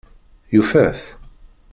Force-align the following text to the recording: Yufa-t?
Yufa-t? 0.53 0.99